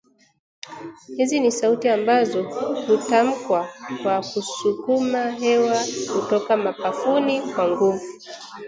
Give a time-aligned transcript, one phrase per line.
[1.17, 2.43] Hizi ni sauti ambazo
[2.87, 3.67] hutamkwa
[4.03, 5.75] kwa kusukuma hewa
[6.13, 8.01] kutoka mapafuni kwa nguvu